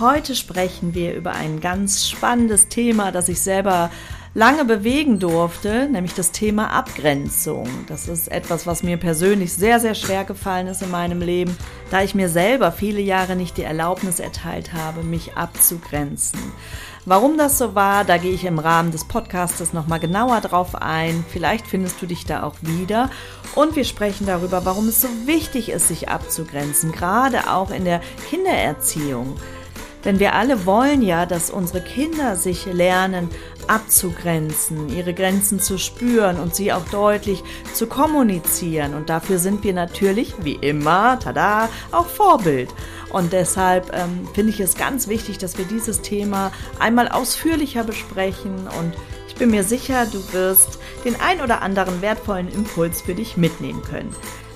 [0.00, 3.90] Heute sprechen wir über ein ganz spannendes Thema, das ich selber
[4.32, 7.68] lange bewegen durfte, nämlich das Thema Abgrenzung.
[7.88, 11.56] Das ist etwas, was mir persönlich sehr, sehr schwer gefallen ist in meinem Leben,
[11.90, 16.38] da ich mir selber viele Jahre nicht die Erlaubnis erteilt habe, mich abzugrenzen.
[17.04, 21.24] Warum das so war, da gehe ich im Rahmen des Podcastes nochmal genauer drauf ein.
[21.28, 23.10] Vielleicht findest du dich da auch wieder.
[23.56, 28.00] Und wir sprechen darüber, warum es so wichtig ist, sich abzugrenzen, gerade auch in der
[28.30, 29.36] Kindererziehung.
[30.04, 33.28] Denn wir alle wollen ja, dass unsere Kinder sich lernen
[33.66, 37.42] abzugrenzen, ihre Grenzen zu spüren und sie auch deutlich
[37.74, 38.94] zu kommunizieren.
[38.94, 42.70] Und dafür sind wir natürlich, wie immer, tada, auch Vorbild.
[43.10, 48.68] Und deshalb ähm, finde ich es ganz wichtig, dass wir dieses Thema einmal ausführlicher besprechen
[48.78, 48.94] und
[49.28, 53.82] ich bin mir sicher, du wirst den ein oder anderen wertvollen Impuls für dich mitnehmen
[53.82, 54.14] können.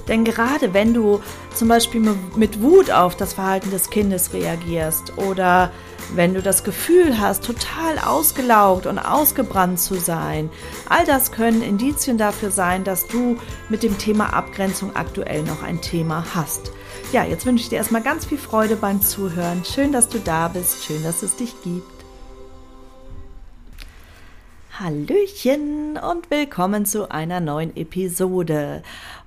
[0.09, 1.21] Denn gerade wenn du
[1.55, 2.01] zum Beispiel
[2.37, 5.71] mit Wut auf das Verhalten des Kindes reagierst oder
[6.15, 10.51] wenn du das Gefühl hast, total ausgelaugt und ausgebrannt zu sein,
[10.89, 15.81] all das können Indizien dafür sein, dass du mit dem Thema Abgrenzung aktuell noch ein
[15.81, 16.73] Thema hast.
[17.13, 19.65] Ja, jetzt wünsche ich dir erstmal ganz viel Freude beim Zuhören.
[19.65, 20.85] Schön, dass du da bist.
[20.85, 22.03] Schön, dass es dich gibt.
[24.79, 28.83] Hallöchen und willkommen zu einer neuen Episode.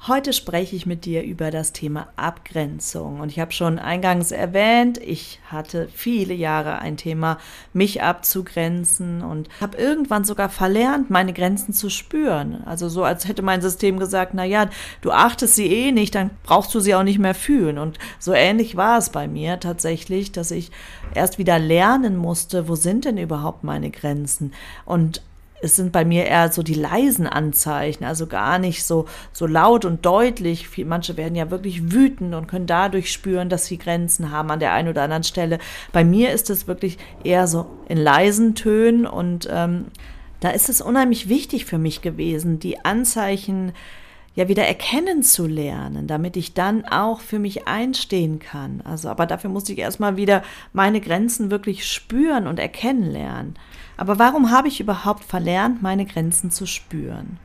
[0.08, 3.22] Heute spreche ich mit dir über das Thema Abgrenzung.
[3.22, 7.40] Und ich habe schon eingangs erwähnt, ich hatte viele Jahre ein Thema,
[7.74, 12.62] mich abzugrenzen und habe irgendwann sogar verlernt, meine Grenzen zu spüren.
[12.66, 14.70] Also so, als hätte mein System gesagt, na ja,
[15.02, 17.80] du achtest sie eh nicht, dann brauchst du sie auch nicht mehr fühlen.
[17.80, 20.70] Und so ähnlich war es bei mir tatsächlich, dass ich
[21.16, 24.54] erst wieder lernen musste, wo sind denn überhaupt meine Grenzen?
[24.86, 25.24] Und
[25.66, 29.84] es sind bei mir eher so die leisen Anzeichen, also gar nicht so, so laut
[29.84, 30.70] und deutlich.
[30.86, 34.74] Manche werden ja wirklich wütend und können dadurch spüren, dass sie Grenzen haben an der
[34.74, 35.58] einen oder anderen Stelle.
[35.92, 39.88] Bei mir ist es wirklich eher so in leisen Tönen und ähm,
[40.40, 43.74] da ist es unheimlich wichtig für mich gewesen, die Anzeichen
[44.36, 48.82] ja wieder erkennen zu lernen, damit ich dann auch für mich einstehen kann.
[48.84, 53.56] Also, aber dafür muss ich erstmal wieder meine Grenzen wirklich spüren und erkennen lernen.
[53.98, 57.40] Aber warum habe ich überhaupt verlernt, meine Grenzen zu spüren?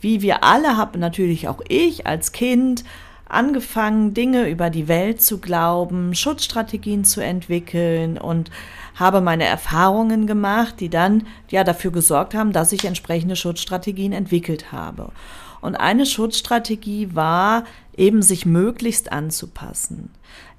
[0.00, 2.84] Wie wir alle haben natürlich auch ich als Kind
[3.28, 8.50] angefangen, Dinge über die Welt zu glauben, Schutzstrategien zu entwickeln und
[8.94, 14.72] habe meine Erfahrungen gemacht, die dann ja dafür gesorgt haben, dass ich entsprechende Schutzstrategien entwickelt
[14.72, 15.12] habe.
[15.60, 17.64] Und eine Schutzstrategie war,
[17.96, 20.10] eben sich möglichst anzupassen.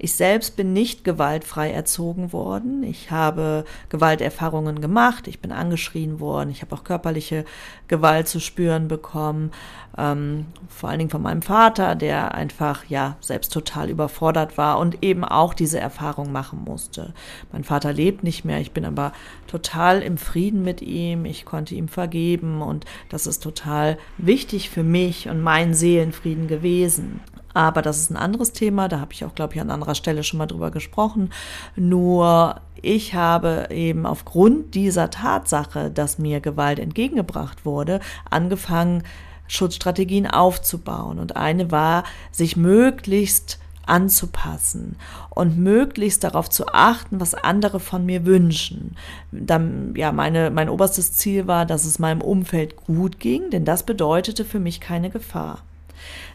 [0.01, 2.83] Ich selbst bin nicht gewaltfrei erzogen worden.
[2.83, 5.27] Ich habe Gewalterfahrungen gemacht.
[5.27, 6.49] Ich bin angeschrien worden.
[6.51, 7.43] Ich habe auch körperliche
[7.89, 9.51] Gewalt zu spüren bekommen.
[9.97, 15.03] Ähm, vor allen Dingen von meinem Vater, der einfach ja selbst total überfordert war und
[15.03, 17.13] eben auch diese Erfahrung machen musste.
[17.51, 18.61] Mein Vater lebt nicht mehr.
[18.61, 19.11] Ich bin aber
[19.47, 21.25] total im Frieden mit ihm.
[21.25, 27.19] Ich konnte ihm vergeben und das ist total wichtig für mich und meinen Seelenfrieden gewesen.
[27.53, 30.23] Aber das ist ein anderes Thema, da habe ich auch, glaube ich, an anderer Stelle
[30.23, 31.31] schon mal drüber gesprochen.
[31.75, 37.99] Nur ich habe eben aufgrund dieser Tatsache, dass mir Gewalt entgegengebracht wurde,
[38.29, 39.03] angefangen,
[39.47, 41.19] Schutzstrategien aufzubauen.
[41.19, 43.59] Und eine war, sich möglichst
[43.89, 44.95] anzupassen
[45.31, 48.95] und möglichst darauf zu achten, was andere von mir wünschen.
[49.31, 53.83] Dann, ja, meine, mein oberstes Ziel war, dass es meinem Umfeld gut ging, denn das
[53.83, 55.63] bedeutete für mich keine Gefahr.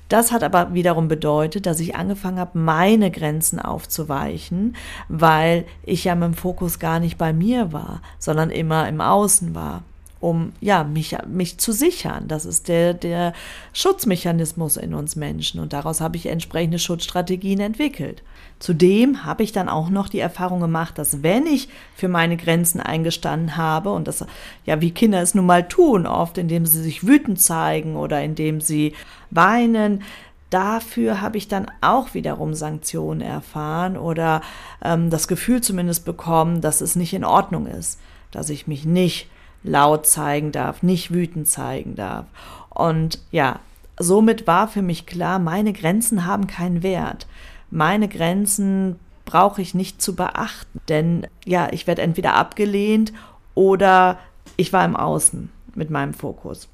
[0.09, 4.77] Das hat aber wiederum bedeutet, dass ich angefangen habe, meine Grenzen aufzuweichen,
[5.09, 9.55] weil ich ja mit dem Fokus gar nicht bei mir war, sondern immer im Außen
[9.55, 9.83] war
[10.25, 12.29] um ja mich mich zu sichern.
[12.29, 13.35] Das ist der der
[13.75, 18.23] Schutzmechanismus in uns Menschen und daraus habe ich entsprechende Schutzstrategien entwickelt.
[18.59, 22.81] Zudem habe ich dann auch noch die Erfahrung gemacht, dass wenn ich für meine Grenzen
[22.81, 24.25] eingestanden habe und das
[24.65, 28.63] ja wie Kinder es nun mal tun, oft indem sie sich wütend zeigen oder indem
[28.63, 28.95] sie
[29.31, 30.03] weinen,
[30.49, 34.41] dafür habe ich dann auch wiederum Sanktionen erfahren oder
[34.83, 38.01] ähm, das Gefühl zumindest bekommen, dass es nicht in Ordnung ist,
[38.31, 39.29] dass ich mich nicht
[39.65, 42.27] laut zeigen darf, nicht wütend zeigen darf.
[42.69, 43.59] Und ja,
[43.99, 47.27] somit war für mich klar, meine Grenzen haben keinen Wert.
[47.71, 53.13] Meine Grenzen brauche ich nicht zu beachten, denn ja, ich werde entweder abgelehnt
[53.55, 54.19] oder
[54.57, 56.69] ich war im Außen mit meinem Fokus.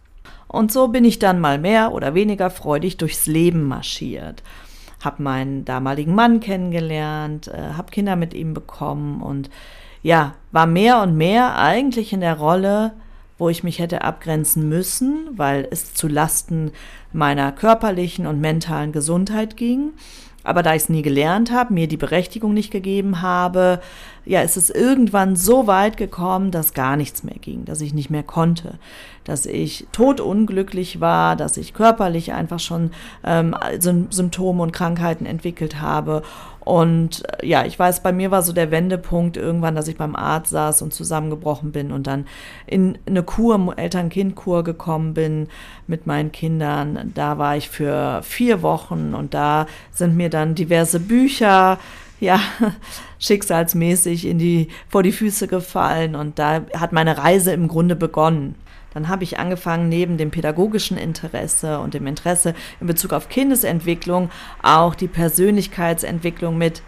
[0.48, 4.42] Und so bin ich dann mal mehr oder weniger freudig durchs Leben marschiert.
[5.02, 9.48] Hab meinen damaligen Mann kennengelernt, äh, hab Kinder mit ihm bekommen und
[10.02, 12.92] ja, war mehr und mehr eigentlich in der Rolle,
[13.38, 16.72] wo ich mich hätte abgrenzen müssen, weil es zu Lasten
[17.12, 19.92] meiner körperlichen und mentalen Gesundheit ging.
[20.42, 23.80] Aber da ich es nie gelernt habe, mir die Berechtigung nicht gegeben habe,
[24.30, 28.10] ja, ist es irgendwann so weit gekommen, dass gar nichts mehr ging, dass ich nicht
[28.10, 28.78] mehr konnte,
[29.24, 32.92] dass ich totunglücklich war, dass ich körperlich einfach schon
[33.24, 36.22] ähm, Symptome und Krankheiten entwickelt habe
[36.60, 40.14] und äh, ja, ich weiß, bei mir war so der Wendepunkt irgendwann, dass ich beim
[40.14, 42.28] Arzt saß und zusammengebrochen bin und dann
[42.68, 45.48] in eine Kur, Eltern-Kind-Kur gekommen bin
[45.88, 47.10] mit meinen Kindern.
[47.16, 51.78] Da war ich für vier Wochen und da sind mir dann diverse Bücher,
[52.20, 52.40] ja,
[53.18, 58.54] schicksalsmäßig in die, vor die Füße gefallen und da hat meine Reise im Grunde begonnen.
[58.92, 64.30] Dann habe ich angefangen, neben dem pädagogischen Interesse und dem Interesse in Bezug auf Kindesentwicklung
[64.62, 66.82] auch die Persönlichkeitsentwicklung mit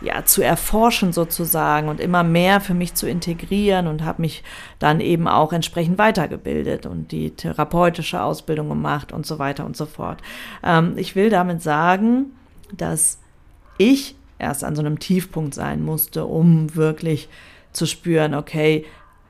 [0.00, 4.44] ja, zu erforschen sozusagen und immer mehr für mich zu integrieren und habe mich
[4.78, 9.86] dann eben auch entsprechend weitergebildet und die therapeutische Ausbildung gemacht und so weiter und so
[9.86, 10.20] fort.
[10.62, 12.26] Ähm, ich will damit sagen,
[12.76, 13.18] dass
[13.78, 17.28] ich erst an so einem Tiefpunkt sein musste, um wirklich
[17.72, 18.84] zu spüren, okay,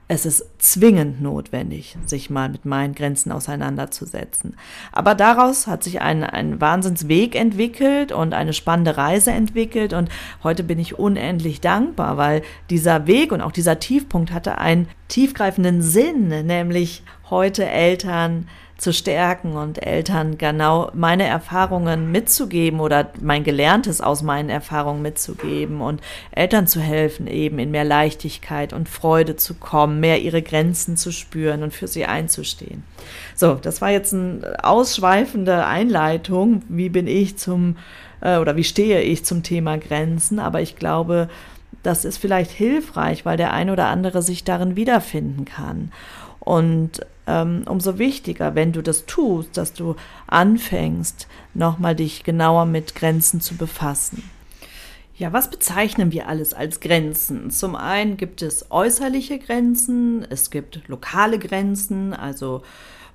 [0.08, 4.56] es ist zwingend notwendig, sich mal mit meinen Grenzen auseinanderzusetzen.
[4.93, 9.93] Aber daraus hat sich ein, ein Wahnsinnsweg entwickelt und eine spannende Reise entwickelt.
[9.93, 10.08] Und
[10.44, 15.82] heute bin ich unendlich dankbar, weil dieser Weg und auch dieser Tiefpunkt hatte einen tiefgreifenden
[15.82, 18.47] Sinn, nämlich heute Eltern
[18.78, 25.81] zu stärken und Eltern genau meine Erfahrungen mitzugeben oder mein Gelerntes aus meinen Erfahrungen mitzugeben
[25.81, 30.99] und Eltern zu helfen, eben in mehr Leichtigkeit und Freude zu kommen, mehr ihre Grenzen
[30.99, 32.84] zu spüren und für sie einzustehen.
[33.34, 36.62] So, das war jetzt eine ausschweifende Einleitung.
[36.69, 37.76] Wie bin ich zum
[38.20, 40.38] äh, oder wie stehe ich zum Thema Grenzen?
[40.38, 41.29] Aber ich glaube,
[41.82, 45.93] das ist vielleicht hilfreich, weil der ein oder andere sich darin wiederfinden kann.
[46.46, 49.96] Und ähm, umso wichtiger, wenn du das tust, dass du
[50.28, 54.31] anfängst, nochmal dich genauer mit Grenzen zu befassen.
[55.16, 57.50] Ja, was bezeichnen wir alles als Grenzen?
[57.50, 62.62] Zum einen gibt es äußerliche Grenzen, es gibt lokale Grenzen, also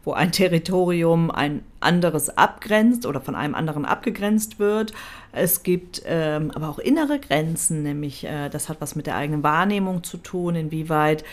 [0.03, 4.93] wo ein Territorium ein anderes abgrenzt oder von einem anderen abgegrenzt wird.
[5.31, 9.43] Es gibt ähm, aber auch innere Grenzen, nämlich äh, das hat was mit der eigenen
[9.43, 11.23] Wahrnehmung zu tun, inwieweit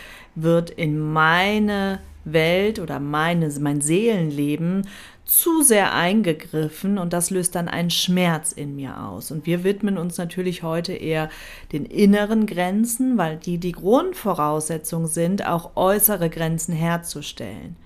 [0.42, 4.86] wird in meine Welt oder meine, mein Seelenleben
[5.24, 9.30] zu sehr eingegriffen und das löst dann einen Schmerz in mir aus.
[9.30, 11.28] Und wir widmen uns natürlich heute eher
[11.72, 17.76] den inneren Grenzen, weil die die Grundvoraussetzung sind, auch äußere Grenzen herzustellen.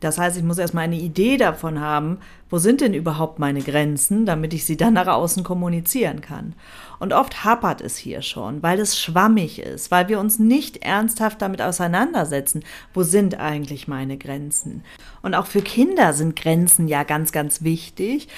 [0.00, 2.18] Das heißt, ich muss erstmal eine Idee davon haben,
[2.48, 6.54] wo sind denn überhaupt meine Grenzen, damit ich sie dann nach außen kommunizieren kann.
[6.98, 11.40] Und oft hapert es hier schon, weil es schwammig ist, weil wir uns nicht ernsthaft
[11.40, 12.62] damit auseinandersetzen,
[12.92, 14.84] wo sind eigentlich meine Grenzen.
[15.22, 18.28] Und auch für Kinder sind Grenzen ja ganz, ganz wichtig,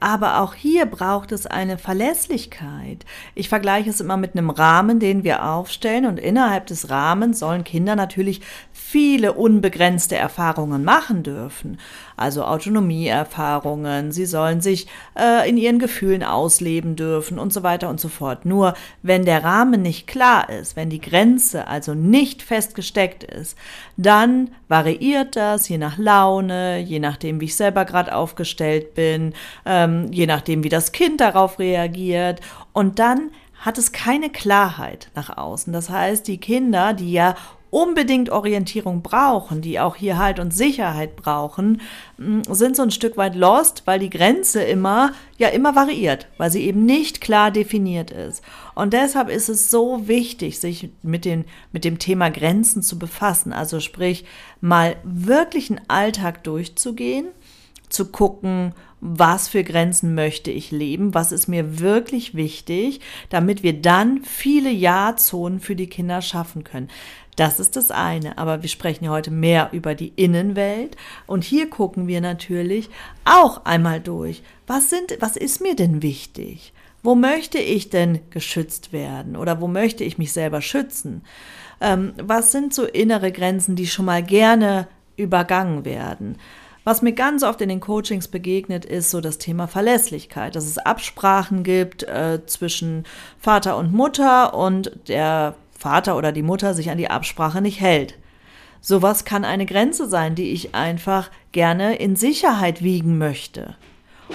[0.00, 3.04] aber auch hier braucht es eine Verlässlichkeit.
[3.34, 7.64] Ich vergleiche es immer mit einem Rahmen, den wir aufstellen und innerhalb des Rahmens sollen
[7.64, 8.40] Kinder natürlich
[8.90, 11.78] viele unbegrenzte Erfahrungen machen dürfen.
[12.16, 18.00] Also Autonomieerfahrungen, sie sollen sich äh, in ihren Gefühlen ausleben dürfen und so weiter und
[18.00, 18.46] so fort.
[18.46, 23.56] Nur wenn der Rahmen nicht klar ist, wenn die Grenze also nicht festgesteckt ist,
[23.96, 30.08] dann variiert das je nach Laune, je nachdem, wie ich selber gerade aufgestellt bin, ähm,
[30.10, 32.40] je nachdem, wie das Kind darauf reagiert.
[32.72, 33.30] Und dann
[33.60, 35.72] hat es keine Klarheit nach außen.
[35.72, 37.36] Das heißt, die Kinder, die ja
[37.70, 41.80] unbedingt Orientierung brauchen, die auch hier Halt und Sicherheit brauchen,
[42.18, 46.50] mm, sind so ein Stück weit lost, weil die Grenze immer, ja, immer variiert, weil
[46.50, 48.42] sie eben nicht klar definiert ist.
[48.74, 53.52] Und deshalb ist es so wichtig, sich mit, den, mit dem Thema Grenzen zu befassen.
[53.52, 54.24] Also sprich,
[54.60, 57.26] mal wirklich einen Alltag durchzugehen,
[57.88, 63.00] zu gucken, was für Grenzen möchte ich leben, was ist mir wirklich wichtig,
[63.30, 66.88] damit wir dann viele Ja-Zonen für die Kinder schaffen können.
[67.36, 70.96] Das ist das eine, aber wir sprechen ja heute mehr über die Innenwelt
[71.26, 72.90] und hier gucken wir natürlich
[73.24, 74.42] auch einmal durch.
[74.66, 76.72] Was sind, was ist mir denn wichtig?
[77.02, 81.22] Wo möchte ich denn geschützt werden oder wo möchte ich mich selber schützen?
[81.80, 86.36] Ähm, was sind so innere Grenzen, die schon mal gerne übergangen werden?
[86.84, 90.78] Was mir ganz oft in den Coachings begegnet, ist so das Thema Verlässlichkeit, dass es
[90.78, 93.04] Absprachen gibt äh, zwischen
[93.38, 98.18] Vater und Mutter und der Vater oder die Mutter sich an die Absprache nicht hält.
[98.82, 103.76] Sowas kann eine Grenze sein, die ich einfach gerne in Sicherheit wiegen möchte.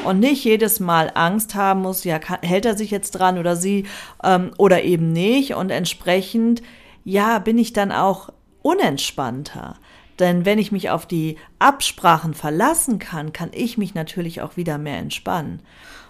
[0.04, 3.86] Und nicht jedes Mal Angst haben muss, ja, hält er sich jetzt dran oder sie
[4.24, 5.54] ähm, oder eben nicht.
[5.54, 6.62] Und entsprechend,
[7.04, 8.30] ja, bin ich dann auch
[8.62, 9.76] unentspannter.
[10.20, 14.78] Denn wenn ich mich auf die Absprachen verlassen kann, kann ich mich natürlich auch wieder
[14.78, 15.62] mehr entspannen.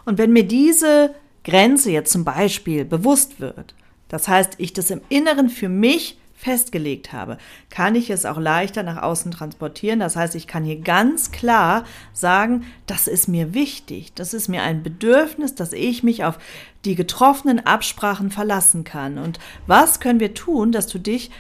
[0.06, 1.14] Und wenn mir diese
[1.44, 3.76] Grenze jetzt zum Beispiel bewusst wird,
[4.08, 7.38] das heißt, ich das im Inneren für mich festgelegt habe,
[7.70, 10.00] kann ich es auch leichter nach außen transportieren.
[10.00, 14.62] Das heißt, ich kann hier ganz klar sagen, das ist mir wichtig, das ist mir
[14.62, 16.38] ein Bedürfnis, dass ich mich auf
[16.84, 19.18] die getroffenen Absprachen verlassen kann.
[19.18, 21.32] Und was können wir tun, dass du dich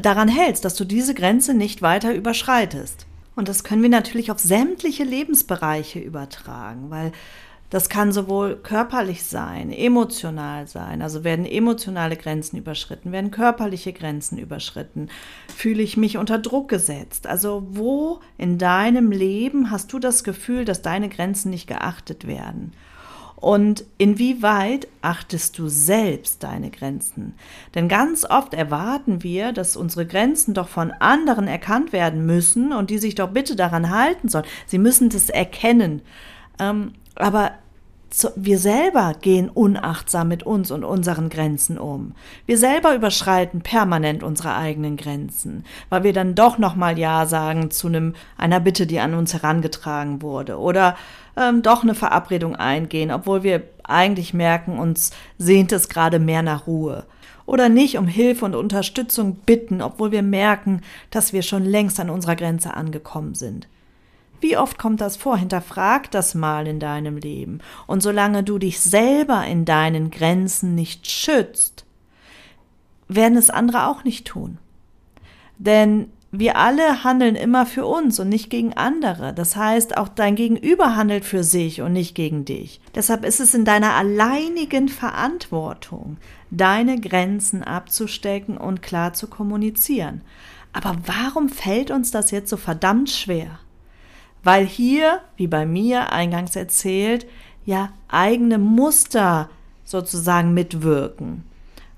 [0.00, 3.06] daran hältst, dass du diese Grenze nicht weiter überschreitest.
[3.34, 7.12] Und das können wir natürlich auf sämtliche Lebensbereiche übertragen, weil
[7.70, 14.38] das kann sowohl körperlich sein, emotional sein, also werden emotionale Grenzen überschritten, werden körperliche Grenzen
[14.38, 15.08] überschritten,
[15.54, 17.26] fühle ich mich unter Druck gesetzt.
[17.26, 22.72] Also wo in deinem Leben hast du das Gefühl, dass deine Grenzen nicht geachtet werden?
[23.36, 27.34] Und inwieweit achtest du selbst deine Grenzen?
[27.74, 32.88] Denn ganz oft erwarten wir, dass unsere Grenzen doch von anderen erkannt werden müssen und
[32.88, 34.46] die sich doch bitte daran halten sollen.
[34.66, 36.00] Sie müssen das erkennen.
[36.58, 37.52] Ähm, aber
[38.36, 42.12] wir selber gehen unachtsam mit uns und unseren Grenzen um.
[42.46, 47.88] Wir selber überschreiten permanent unsere eigenen Grenzen, weil wir dann doch nochmal Ja sagen zu
[47.88, 50.96] einem, einer Bitte, die an uns herangetragen wurde oder
[51.36, 56.66] ähm, doch eine Verabredung eingehen, obwohl wir eigentlich merken, uns sehnt es gerade mehr nach
[56.66, 57.04] Ruhe.
[57.44, 60.80] Oder nicht um Hilfe und Unterstützung bitten, obwohl wir merken,
[61.10, 63.68] dass wir schon längst an unserer Grenze angekommen sind.
[64.40, 65.36] Wie oft kommt das vor?
[65.36, 67.60] Hinterfrag das mal in deinem Leben.
[67.86, 71.84] Und solange du dich selber in deinen Grenzen nicht schützt,
[73.08, 74.58] werden es andere auch nicht tun.
[75.58, 79.32] Denn wir alle handeln immer für uns und nicht gegen andere.
[79.32, 82.80] Das heißt, auch dein Gegenüber handelt für sich und nicht gegen dich.
[82.94, 86.18] Deshalb ist es in deiner alleinigen Verantwortung,
[86.50, 90.20] deine Grenzen abzustecken und klar zu kommunizieren.
[90.72, 93.60] Aber warum fällt uns das jetzt so verdammt schwer?
[94.46, 97.26] Weil hier, wie bei mir eingangs erzählt,
[97.64, 99.50] ja eigene Muster
[99.84, 101.42] sozusagen mitwirken.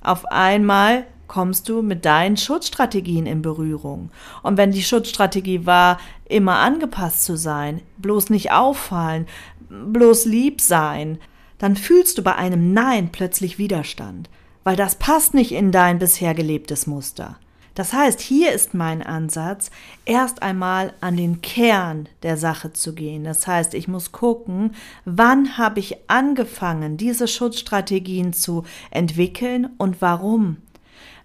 [0.03, 4.09] Auf einmal kommst du mit deinen Schutzstrategien in Berührung.
[4.43, 9.27] Und wenn die Schutzstrategie war, immer angepasst zu sein, bloß nicht auffallen,
[9.69, 11.19] bloß lieb sein,
[11.59, 14.31] dann fühlst du bei einem Nein plötzlich Widerstand,
[14.65, 17.37] weil das passt nicht in dein bisher gelebtes Muster.
[17.79, 19.71] Das heißt, hier ist mein Ansatz,
[20.05, 23.23] erst einmal an den Kern der Sache zu gehen.
[23.23, 30.57] Das heißt, ich muss gucken, wann habe ich angefangen, diese Schutzstrategien zu entwickeln und warum.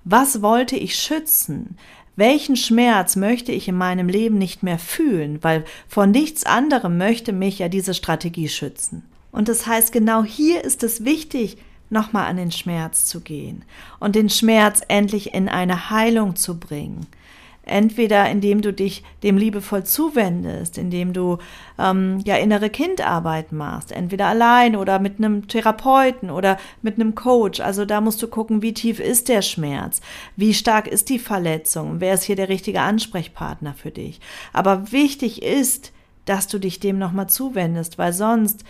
[0.03, 1.75] Was wollte ich schützen?
[2.17, 5.39] Welchen Schmerz möchte ich in meinem Leben nicht mehr fühlen?
[5.41, 9.03] Weil vor nichts anderem möchte mich ja diese Strategie schützen.
[9.31, 11.57] Und das heißt, genau hier ist es wichtig,
[11.93, 13.63] nochmal an den Schmerz zu gehen
[14.00, 17.07] und den Schmerz endlich in eine Heilung zu bringen.
[17.65, 21.38] Entweder indem du dich dem liebevoll zuwendest, indem du
[21.79, 27.62] ähm, ja innere Kindarbeit machst, entweder allein oder mit einem Therapeuten oder mit einem Coach.
[27.62, 30.01] Also da musst du gucken, wie tief ist der Schmerz,
[30.35, 34.19] wie stark ist die Verletzung, wer ist hier der richtige Ansprechpartner für dich.
[34.51, 35.93] Aber wichtig ist,
[36.25, 38.65] dass du dich dem nochmal zuwendest, weil sonst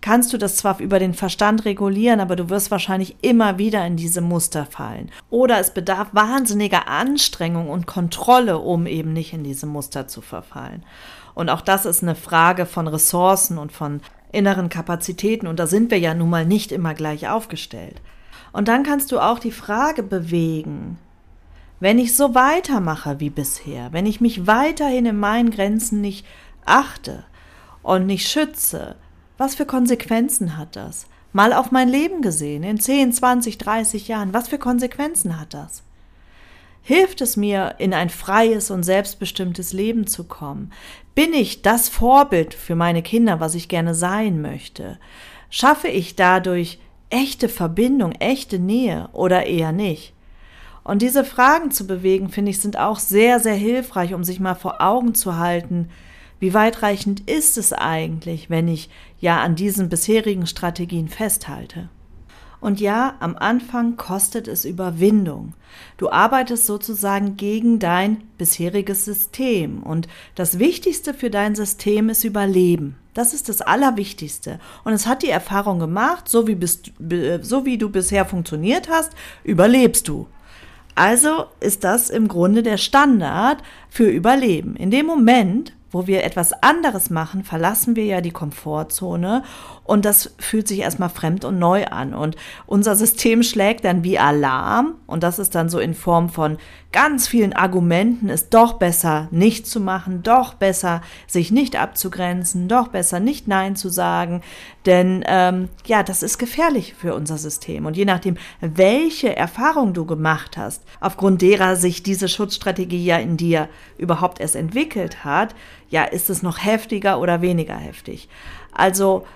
[0.00, 3.96] kannst du das zwar über den Verstand regulieren, aber du wirst wahrscheinlich immer wieder in
[3.96, 5.10] diese Muster fallen.
[5.30, 10.84] Oder es bedarf wahnsinniger Anstrengung und Kontrolle, um eben nicht in diese Muster zu verfallen.
[11.34, 14.00] Und auch das ist eine Frage von Ressourcen und von
[14.32, 18.00] inneren Kapazitäten und da sind wir ja nun mal nicht immer gleich aufgestellt.
[18.52, 20.98] Und dann kannst du auch die Frage bewegen,
[21.80, 26.26] wenn ich so weitermache wie bisher, wenn ich mich weiterhin in meinen Grenzen nicht
[26.64, 27.24] achte
[27.82, 28.96] und nicht schütze,
[29.38, 31.06] was für Konsequenzen hat das?
[31.32, 35.82] Mal auf mein Leben gesehen, in 10, 20, 30 Jahren, was für Konsequenzen hat das?
[36.82, 40.72] Hilft es mir, in ein freies und selbstbestimmtes Leben zu kommen?
[41.14, 44.98] Bin ich das Vorbild für meine Kinder, was ich gerne sein möchte?
[45.50, 46.78] Schaffe ich dadurch
[47.10, 50.14] echte Verbindung, echte Nähe oder eher nicht?
[50.84, 54.54] Und diese Fragen zu bewegen, finde ich, sind auch sehr, sehr hilfreich, um sich mal
[54.54, 55.90] vor Augen zu halten,
[56.38, 61.88] wie weitreichend ist es eigentlich, wenn ich ja an diesen bisherigen Strategien festhalte?
[62.60, 65.54] Und ja, am Anfang kostet es Überwindung.
[65.98, 69.82] Du arbeitest sozusagen gegen dein bisheriges System.
[69.82, 72.96] Und das Wichtigste für dein System ist Überleben.
[73.14, 74.58] Das ist das Allerwichtigste.
[74.84, 76.92] Und es hat die Erfahrung gemacht, so wie, bist,
[77.42, 79.12] so wie du bisher funktioniert hast,
[79.44, 80.26] überlebst du.
[80.94, 84.76] Also ist das im Grunde der Standard für Überleben.
[84.76, 89.42] In dem Moment, wo wir etwas anderes machen, verlassen wir ja die Komfortzone
[89.86, 92.14] und das fühlt sich erstmal fremd und neu an.
[92.14, 96.58] Und unser System schlägt dann wie Alarm und das ist dann so in Form von
[96.92, 102.88] ganz vielen Argumenten, ist doch besser nicht zu machen, doch besser sich nicht abzugrenzen, doch
[102.88, 104.42] besser nicht Nein zu sagen.
[104.86, 107.86] Denn ähm, ja, das ist gefährlich für unser System.
[107.86, 113.36] Und je nachdem, welche Erfahrung du gemacht hast, aufgrund derer sich diese Schutzstrategie ja in
[113.36, 115.54] dir überhaupt erst entwickelt hat,
[115.90, 118.28] ja, ist es noch heftiger oder weniger heftig.
[118.72, 119.26] Also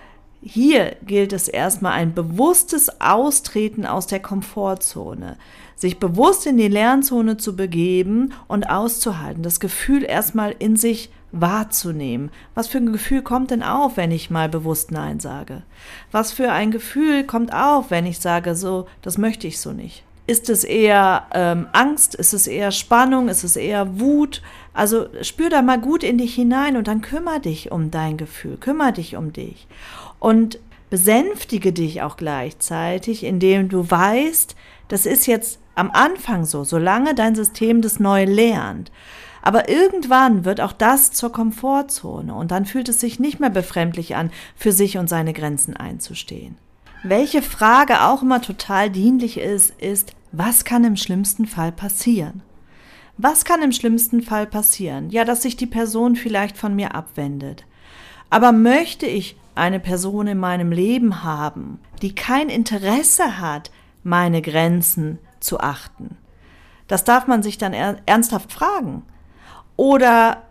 [0.42, 5.36] hier gilt es erstmal ein bewusstes Austreten aus der Komfortzone,
[5.76, 12.30] sich bewusst in die Lernzone zu begeben und auszuhalten, das Gefühl erstmal in sich wahrzunehmen.
[12.54, 15.62] Was für ein Gefühl kommt denn auf, wenn ich mal bewusst Nein sage?
[16.10, 20.04] Was für ein Gefühl kommt auf, wenn ich sage, so, das möchte ich so nicht?
[20.30, 22.14] Ist es eher ähm, Angst?
[22.14, 23.28] Ist es eher Spannung?
[23.28, 24.42] Ist es eher Wut?
[24.72, 28.56] Also spür da mal gut in dich hinein und dann kümmere dich um dein Gefühl,
[28.56, 29.66] kümmere dich um dich
[30.20, 34.54] und besänftige dich auch gleichzeitig, indem du weißt,
[34.86, 38.92] das ist jetzt am Anfang so, solange dein System das neu lernt.
[39.42, 44.14] Aber irgendwann wird auch das zur Komfortzone und dann fühlt es sich nicht mehr befremdlich
[44.14, 46.56] an, für sich und seine Grenzen einzustehen.
[47.02, 52.42] Welche Frage auch immer total dienlich ist, ist, was kann im schlimmsten Fall passieren?
[53.16, 55.10] Was kann im schlimmsten Fall passieren?
[55.10, 57.66] Ja, dass sich die Person vielleicht von mir abwendet.
[58.30, 63.70] Aber möchte ich eine Person in meinem Leben haben, die kein Interesse hat,
[64.04, 66.16] meine Grenzen zu achten?
[66.86, 69.02] Das darf man sich dann ernsthaft fragen.
[69.76, 70.42] Oder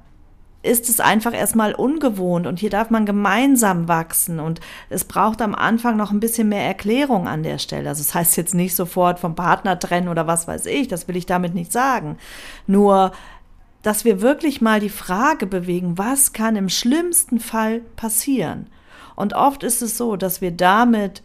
[0.61, 5.55] ist es einfach erstmal ungewohnt und hier darf man gemeinsam wachsen und es braucht am
[5.55, 7.87] Anfang noch ein bisschen mehr Erklärung an der Stelle.
[7.87, 11.15] Also das heißt jetzt nicht sofort vom Partner trennen oder was weiß ich, das will
[11.15, 12.17] ich damit nicht sagen.
[12.67, 13.13] Nur,
[13.83, 18.67] dass wir wirklich mal die Frage bewegen, was kann im schlimmsten Fall passieren?
[19.15, 21.23] Und oft ist es so, dass wir damit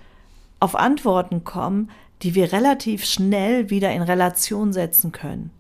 [0.61, 1.91] auf Antworten kommen,
[2.23, 5.51] die wir relativ schnell wieder in Relation setzen können.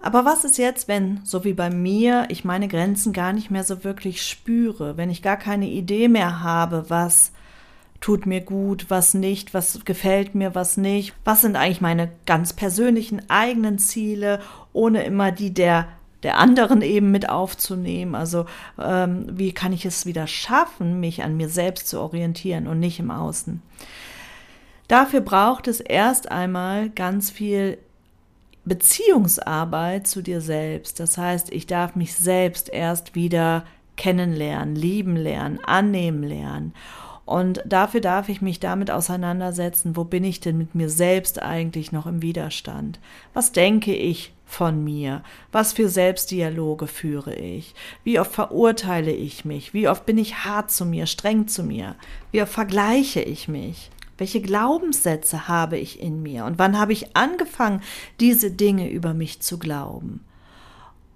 [0.00, 3.64] Aber was ist jetzt, wenn, so wie bei mir, ich meine Grenzen gar nicht mehr
[3.64, 7.32] so wirklich spüre, wenn ich gar keine Idee mehr habe, was
[8.00, 12.52] tut mir gut, was nicht, was gefällt mir, was nicht, was sind eigentlich meine ganz
[12.52, 14.40] persönlichen eigenen Ziele,
[14.72, 15.88] ohne immer die der
[16.22, 18.14] der anderen eben mit aufzunehmen.
[18.14, 18.46] Also
[18.82, 22.98] ähm, wie kann ich es wieder schaffen, mich an mir selbst zu orientieren und nicht
[22.98, 23.62] im Außen.
[24.88, 27.78] Dafür braucht es erst einmal ganz viel
[28.66, 31.00] Beziehungsarbeit zu dir selbst.
[31.00, 33.64] Das heißt, ich darf mich selbst erst wieder
[33.96, 36.74] kennenlernen, lieben lernen, annehmen lernen.
[37.24, 41.90] Und dafür darf ich mich damit auseinandersetzen, wo bin ich denn mit mir selbst eigentlich
[41.90, 43.00] noch im Widerstand?
[43.34, 45.22] Was denke ich von mir?
[45.50, 47.74] Was für Selbstdialoge führe ich?
[48.04, 49.74] Wie oft verurteile ich mich?
[49.74, 51.96] Wie oft bin ich hart zu mir, streng zu mir?
[52.30, 53.90] Wie oft vergleiche ich mich?
[54.18, 56.44] Welche Glaubenssätze habe ich in mir?
[56.44, 57.82] Und wann habe ich angefangen,
[58.20, 60.20] diese Dinge über mich zu glauben?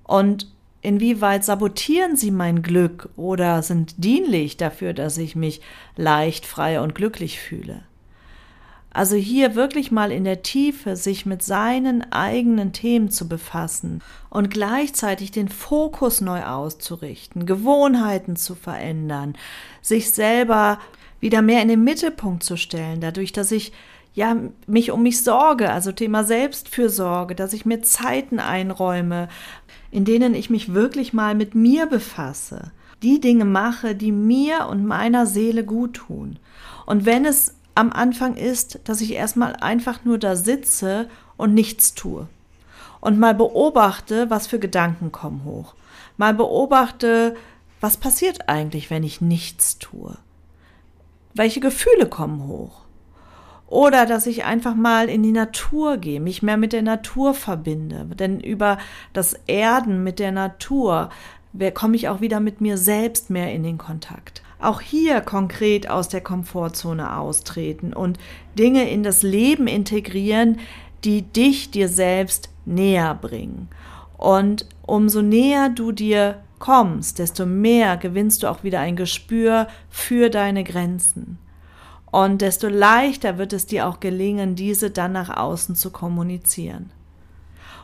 [0.05, 0.51] Und
[0.83, 5.61] inwieweit sabotieren sie mein Glück oder sind dienlich dafür, dass ich mich
[5.97, 7.83] leicht, frei und glücklich fühle?
[8.93, 14.51] Also hier wirklich mal in der Tiefe sich mit seinen eigenen Themen zu befassen und
[14.51, 19.37] gleichzeitig den Fokus neu auszurichten, Gewohnheiten zu verändern,
[19.81, 20.81] sich selber
[21.21, 23.73] wieder mehr in den Mittelpunkt zu stellen, dadurch, dass ich
[24.15, 29.29] ja mich um mich sorge, also Thema Selbstfürsorge, dass ich mir Zeiten einräume,
[29.91, 34.85] in denen ich mich wirklich mal mit mir befasse, die Dinge mache, die mir und
[34.85, 36.39] meiner Seele gut tun.
[36.87, 41.95] Und wenn es am Anfang ist, dass ich erstmal einfach nur da sitze und nichts
[41.95, 42.27] tue
[43.01, 45.75] und mal beobachte, was für Gedanken kommen hoch.
[46.17, 47.37] Mal beobachte,
[47.81, 50.19] was passiert eigentlich, wenn ich nichts tue
[51.35, 52.83] welche Gefühle kommen hoch.
[53.67, 58.05] Oder dass ich einfach mal in die Natur gehe, mich mehr mit der Natur verbinde.
[58.19, 58.79] Denn über
[59.13, 61.11] das Erden mit der Natur
[61.75, 64.43] komme ich auch wieder mit mir selbst mehr in den Kontakt.
[64.59, 68.19] Auch hier konkret aus der Komfortzone austreten und
[68.59, 70.59] Dinge in das Leben integrieren,
[71.05, 73.69] die dich dir selbst näher bringen.
[74.19, 80.31] Und umso näher du dir kommst, desto mehr gewinnst du auch wieder ein Gespür für
[80.31, 81.39] deine Grenzen.
[82.13, 86.91] Und desto leichter wird es dir auch gelingen, diese dann nach außen zu kommunizieren.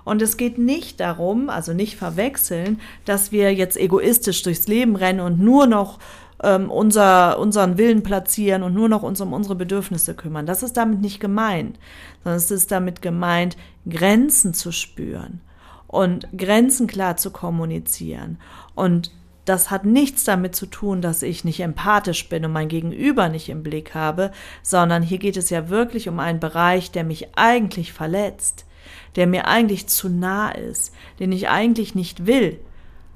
[0.05, 5.21] Und es geht nicht darum, also nicht verwechseln, dass wir jetzt egoistisch durchs Leben rennen
[5.21, 5.99] und nur noch
[6.45, 10.47] ähm, unser, unseren Willen platzieren und nur noch uns um unsere Bedürfnisse kümmern.
[10.47, 11.79] Das ist damit nicht gemeint,
[12.23, 13.57] sondern es ist damit gemeint,
[13.89, 15.41] Grenzen zu spüren
[15.87, 18.39] und Grenzen klar zu kommunizieren.
[18.75, 19.11] Und
[19.47, 23.49] das hat nichts damit zu tun, dass ich nicht empathisch bin und mein Gegenüber nicht
[23.49, 27.93] im Blick habe, sondern hier geht es ja wirklich um einen Bereich, der mich eigentlich
[27.93, 28.67] verletzt,
[29.15, 32.59] der mir eigentlich zu nah ist, den ich eigentlich nicht will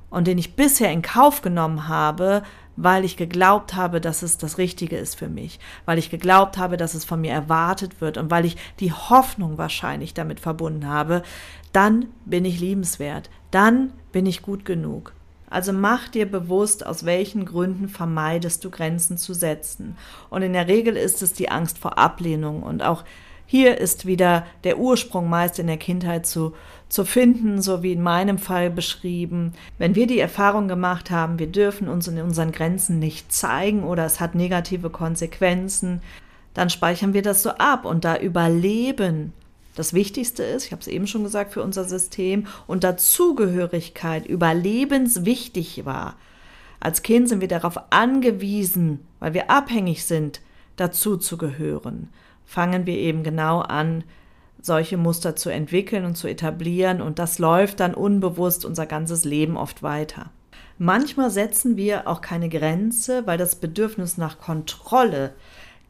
[0.08, 2.42] und den ich bisher in Kauf genommen habe,
[2.76, 6.76] weil ich geglaubt habe, dass es das Richtige ist für mich, weil ich geglaubt habe,
[6.76, 11.22] dass es von mir erwartet wird und weil ich die Hoffnung wahrscheinlich damit verbunden habe,
[11.72, 15.12] dann bin ich liebenswert, dann bin ich gut genug.
[15.48, 19.96] Also mach dir bewusst, aus welchen Gründen vermeidest du Grenzen zu setzen.
[20.30, 23.04] Und in der Regel ist es die Angst vor Ablehnung und auch
[23.46, 26.54] hier ist wieder der Ursprung meist in der Kindheit zu,
[26.88, 29.54] zu finden, so wie in meinem Fall beschrieben.
[29.76, 34.04] Wenn wir die Erfahrung gemacht haben, wir dürfen uns in unseren Grenzen nicht zeigen oder
[34.04, 36.00] es hat negative Konsequenzen,
[36.54, 39.32] dann speichern wir das so ab und da Überleben
[39.74, 45.84] das Wichtigste ist, ich habe es eben schon gesagt, für unser System und Dazugehörigkeit überlebenswichtig
[45.84, 46.16] war.
[46.80, 50.40] Als Kind sind wir darauf angewiesen, weil wir abhängig sind,
[50.76, 52.08] dazu zu gehören
[52.50, 54.02] fangen wir eben genau an,
[54.60, 59.56] solche Muster zu entwickeln und zu etablieren und das läuft dann unbewusst unser ganzes Leben
[59.56, 60.30] oft weiter.
[60.76, 65.32] Manchmal setzen wir auch keine Grenze, weil das Bedürfnis nach Kontrolle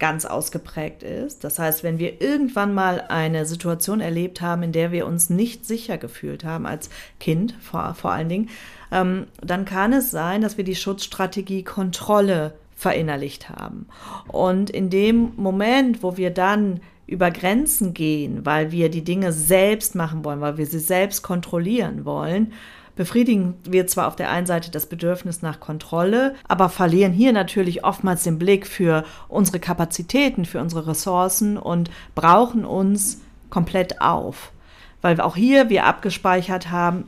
[0.00, 1.44] ganz ausgeprägt ist.
[1.44, 5.64] Das heißt, wenn wir irgendwann mal eine Situation erlebt haben, in der wir uns nicht
[5.64, 8.48] sicher gefühlt haben, als Kind vor, vor allen Dingen,
[8.90, 13.86] ähm, dann kann es sein, dass wir die Schutzstrategie Kontrolle verinnerlicht haben.
[14.26, 19.94] Und in dem Moment, wo wir dann über Grenzen gehen, weil wir die Dinge selbst
[19.94, 22.52] machen wollen, weil wir sie selbst kontrollieren wollen,
[23.00, 27.82] befriedigen wir zwar auf der einen Seite das Bedürfnis nach Kontrolle, aber verlieren hier natürlich
[27.82, 34.52] oftmals den Blick für unsere Kapazitäten, für unsere Ressourcen und brauchen uns komplett auf.
[35.00, 37.04] Weil auch hier wir abgespeichert haben,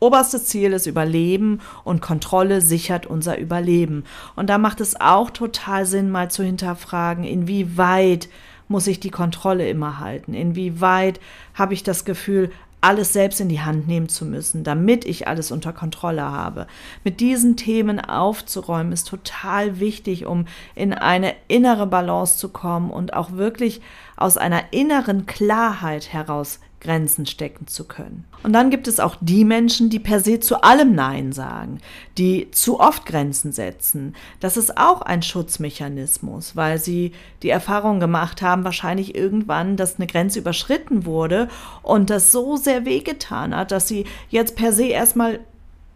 [0.00, 4.04] Oberstes Ziel ist Überleben und Kontrolle sichert unser Überleben.
[4.36, 8.28] Und da macht es auch total Sinn, mal zu hinterfragen, inwieweit
[8.68, 10.34] muss ich die Kontrolle immer halten?
[10.34, 11.20] Inwieweit
[11.54, 12.50] habe ich das Gefühl,
[12.84, 16.66] alles selbst in die Hand nehmen zu müssen, damit ich alles unter Kontrolle habe.
[17.02, 20.44] Mit diesen Themen aufzuräumen ist total wichtig, um
[20.74, 23.80] in eine innere Balance zu kommen und auch wirklich
[24.18, 28.24] aus einer inneren Klarheit heraus Grenzen stecken zu können.
[28.42, 31.80] Und dann gibt es auch die Menschen, die per se zu allem Nein sagen,
[32.18, 34.14] die zu oft Grenzen setzen.
[34.38, 40.06] Das ist auch ein Schutzmechanismus, weil sie die Erfahrung gemacht haben, wahrscheinlich irgendwann, dass eine
[40.06, 41.48] Grenze überschritten wurde
[41.82, 45.40] und das so sehr wehgetan hat, dass sie jetzt per se erstmal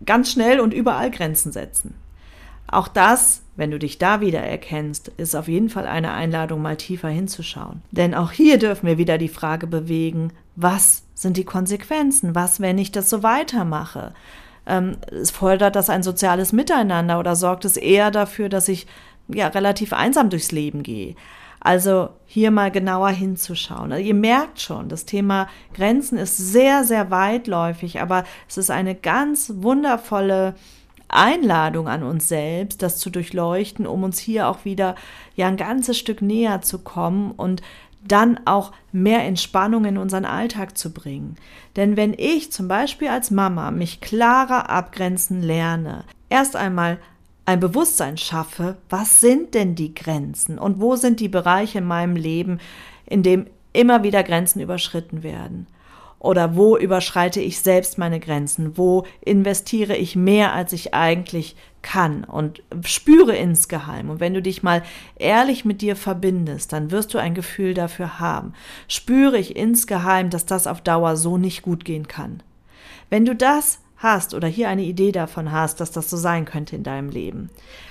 [0.05, 1.95] ganz schnell und überall Grenzen setzen.
[2.71, 6.77] Auch das, wenn du dich da wieder erkennst, ist auf jeden Fall eine Einladung, mal
[6.77, 7.83] tiefer hinzuschauen.
[7.91, 12.35] Denn auch hier dürfen wir wieder die Frage bewegen, was sind die Konsequenzen?
[12.35, 14.13] Was, wenn ich das so weitermache?
[14.67, 14.99] Ähm,
[15.33, 18.87] fordert das ein soziales Miteinander oder sorgt es eher dafür, dass ich
[19.29, 21.17] ja relativ einsam durchs Leben gehe?
[21.61, 23.93] Also hier mal genauer hinzuschauen.
[23.93, 28.95] Also ihr merkt schon, das Thema Grenzen ist sehr, sehr weitläufig, aber es ist eine
[28.95, 30.55] ganz wundervolle
[31.09, 34.95] Einladung an uns selbst, das zu durchleuchten, um uns hier auch wieder
[35.37, 37.63] ja ein ganzes Stück näher zu kommen und
[38.07, 41.37] dann auch mehr Entspannung in unseren Alltag zu bringen.
[41.77, 46.99] Denn wenn ich zum Beispiel als Mama mich klarer abgrenzen lerne, erst einmal
[47.45, 52.15] ein Bewusstsein schaffe, was sind denn die Grenzen und wo sind die Bereiche in meinem
[52.15, 52.61] Leben,
[53.07, 55.67] in dem immer wieder Grenzen überschritten werden
[56.19, 58.77] oder wo überschreite ich selbst meine Grenzen?
[58.77, 64.11] Wo investiere ich mehr, als ich eigentlich kann und spüre insgeheim.
[64.11, 64.83] Und wenn du dich mal
[65.17, 68.53] ehrlich mit dir verbindest, dann wirst du ein Gefühl dafür haben.
[68.89, 72.43] Spüre ich insgeheim, dass das auf Dauer so nicht gut gehen kann.
[73.11, 76.77] Wenn du das hast oder hier eine Idee davon hast, dass das so sein könnte
[76.77, 77.51] in deinem Leben,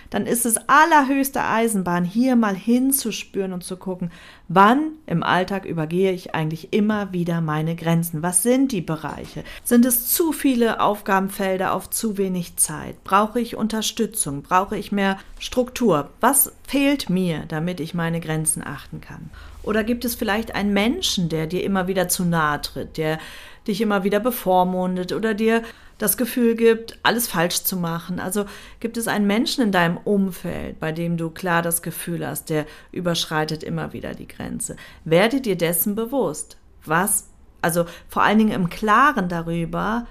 [0.09, 4.11] dann ist es allerhöchste Eisenbahn, hier mal hinzuspüren und zu gucken,
[4.47, 8.23] wann im Alltag übergehe ich eigentlich immer wieder meine Grenzen?
[8.23, 9.43] Was sind die Bereiche?
[9.65, 13.03] Sind es zu viele Aufgabenfelder auf zu wenig Zeit?
[13.03, 14.43] Brauche ich Unterstützung?
[14.43, 16.09] Brauche ich mehr Struktur?
[16.21, 19.29] Was fehlt mir, damit ich meine Grenzen achten kann?
[19.63, 23.19] Oder gibt es vielleicht einen Menschen, der dir immer wieder zu nahe tritt, der
[23.67, 25.61] dich immer wieder bevormundet oder dir
[25.97, 28.19] das Gefühl gibt, alles falsch zu machen.
[28.19, 28.45] Also
[28.79, 32.65] gibt es einen Menschen in deinem Umfeld, bei dem du klar das Gefühl hast, der
[32.91, 34.75] überschreitet immer wieder die Grenze.
[35.05, 36.57] Werde dir dessen bewusst.
[36.86, 37.27] Was,
[37.62, 40.05] also vor allen Dingen im Klaren darüber,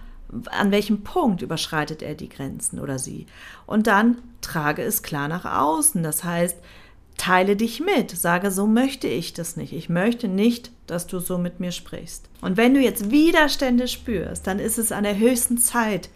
[0.46, 3.27] an welchem Punkt überschreitet er die Grenzen oder sie.
[3.64, 6.03] Und dann trage es klar nach außen.
[6.03, 6.59] Das heißt,
[7.16, 9.72] teile dich mit, sage, so möchte ich das nicht.
[9.72, 12.29] Ich möchte nicht, dass du so mit mir sprichst.
[12.40, 16.11] Und wenn du jetzt Widerstände spürst, dann ist es an der höchsten Zeit,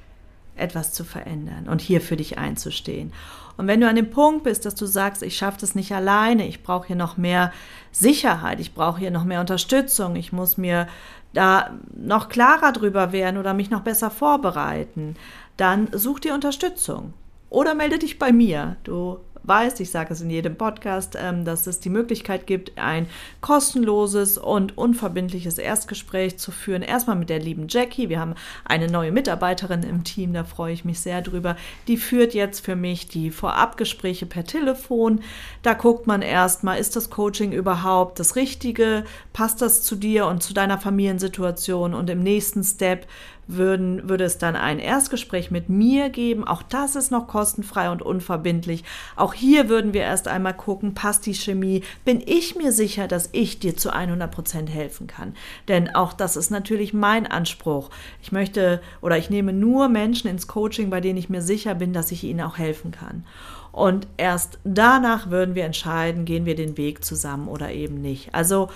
[0.57, 3.13] etwas zu verändern und hier für dich einzustehen.
[3.57, 6.47] Und wenn du an dem Punkt bist, dass du sagst, ich schaffe das nicht alleine,
[6.47, 7.53] ich brauche hier noch mehr
[7.93, 10.87] Sicherheit, ich brauche hier noch mehr Unterstützung, ich muss mir
[11.33, 15.17] da noch klarer drüber werden oder mich noch besser vorbereiten,
[15.57, 17.15] dann such dir Unterstützung.
[17.51, 18.77] Oder melde dich bei mir.
[18.85, 23.07] Du weißt, ich sage es in jedem Podcast, ähm, dass es die Möglichkeit gibt, ein
[23.41, 26.83] kostenloses und unverbindliches Erstgespräch zu führen.
[26.83, 28.09] Erstmal mit der lieben Jackie.
[28.09, 31.57] Wir haben eine neue Mitarbeiterin im Team, da freue ich mich sehr drüber.
[31.89, 35.21] Die führt jetzt für mich die Vorabgespräche per Telefon.
[35.63, 39.05] Da guckt man erstmal, ist das Coaching überhaupt das Richtige?
[39.33, 41.95] Passt das zu dir und zu deiner Familiensituation?
[41.95, 43.07] Und im nächsten Step
[43.57, 46.47] würden, würde es dann ein Erstgespräch mit mir geben.
[46.47, 48.85] Auch das ist noch kostenfrei und unverbindlich.
[49.17, 51.83] Auch hier würden wir erst einmal gucken, passt die Chemie?
[52.05, 55.35] Bin ich mir sicher, dass ich dir zu 100 Prozent helfen kann?
[55.69, 57.91] Denn auch das ist natürlich mein Anspruch.
[58.23, 61.93] Ich möchte oder ich nehme nur Menschen ins Coaching, bei denen ich mir sicher bin,
[61.93, 63.25] dass ich ihnen auch helfen kann.
[63.73, 68.35] Und erst danach würden wir entscheiden, gehen wir den Weg zusammen oder eben nicht.
[68.35, 68.69] Also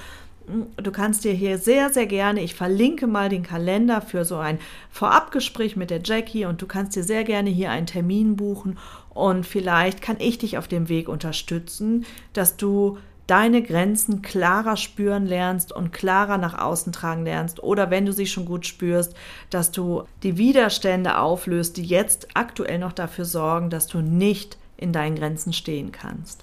[0.76, 4.59] Du kannst dir hier sehr, sehr gerne, ich verlinke mal den Kalender für so ein
[4.90, 8.78] Vorabgespräch mit der Jackie und du kannst dir sehr gerne hier einen Termin buchen
[9.14, 12.04] und vielleicht kann ich dich auf dem Weg unterstützen,
[12.35, 18.04] dass du deine Grenzen klarer spüren lernst und klarer nach außen tragen lernst oder wenn
[18.04, 19.14] du sie schon gut spürst,
[19.48, 24.92] dass du die Widerstände auflöst, die jetzt aktuell noch dafür sorgen, dass du nicht in
[24.92, 26.42] deinen Grenzen stehen kannst.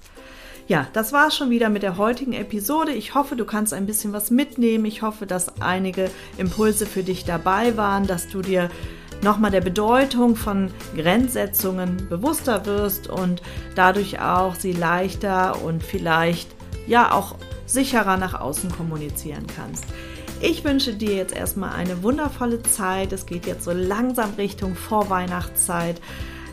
[0.72, 2.92] Ja, das war es schon wieder mit der heutigen Episode.
[2.92, 4.86] Ich hoffe, du kannst ein bisschen was mitnehmen.
[4.86, 8.70] Ich hoffe, dass einige Impulse für dich dabei waren, dass du dir
[9.22, 13.42] nochmal der Bedeutung von Grenzsetzungen bewusster wirst und
[13.74, 16.48] dadurch auch sie leichter und vielleicht
[16.86, 17.34] ja auch
[17.66, 19.84] sicherer nach außen kommunizieren kannst.
[20.40, 23.12] Ich wünsche dir jetzt erstmal eine wundervolle Zeit.
[23.12, 26.00] Es geht jetzt so langsam Richtung Vorweihnachtszeit.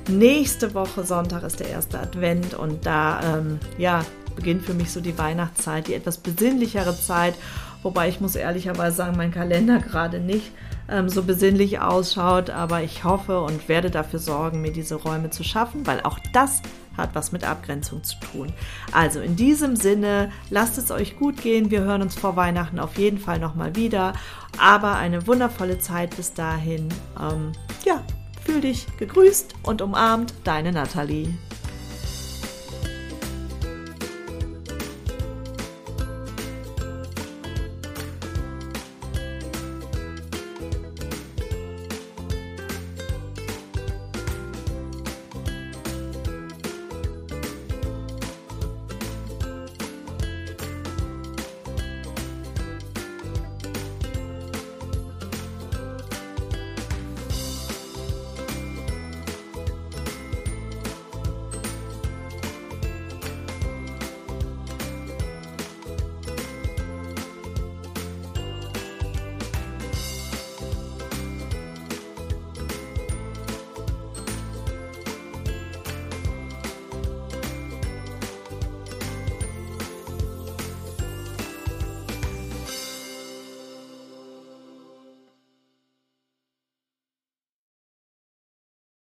[0.08, 4.04] Nächste Woche Sonntag ist der erste Advent und da ähm, ja,
[4.36, 7.36] beginnt für mich so die Weihnachtszeit, die etwas besinnlichere Zeit.
[7.84, 10.52] Wobei ich muss ehrlicherweise sagen, mein Kalender gerade nicht
[10.90, 15.44] ähm, so besinnlich ausschaut, aber ich hoffe und werde dafür sorgen, mir diese Räume zu
[15.44, 16.62] schaffen, weil auch das
[16.98, 18.52] hat was mit Abgrenzung zu tun.
[18.92, 21.72] Also in diesem Sinne, lasst es euch gut gehen.
[21.72, 24.14] Wir hören uns vor Weihnachten auf jeden Fall nochmal wieder.
[24.58, 26.90] Aber eine wundervolle Zeit bis dahin.
[27.18, 27.54] Ähm,
[27.86, 28.04] ja,
[28.50, 31.36] Fühl dich gegrüßt und umarmt, deine Nathalie.